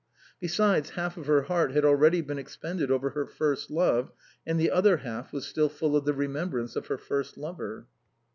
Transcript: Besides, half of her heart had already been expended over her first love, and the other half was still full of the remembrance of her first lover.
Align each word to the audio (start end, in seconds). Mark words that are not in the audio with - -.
Besides, 0.39 0.89
half 0.91 1.15
of 1.15 1.27
her 1.27 1.43
heart 1.43 1.73
had 1.73 1.85
already 1.85 2.21
been 2.21 2.39
expended 2.39 2.89
over 2.89 3.11
her 3.11 3.27
first 3.27 3.69
love, 3.69 4.11
and 4.47 4.59
the 4.59 4.71
other 4.71 4.97
half 4.97 5.31
was 5.31 5.45
still 5.45 5.69
full 5.69 5.95
of 5.95 6.05
the 6.05 6.13
remembrance 6.15 6.75
of 6.75 6.87
her 6.87 6.97
first 6.97 7.37
lover. 7.37 7.85